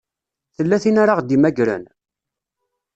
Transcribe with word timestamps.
Tella 0.55 0.77
tin 0.83 1.01
ara 1.01 1.17
ɣ-d-imagren? 1.19 1.83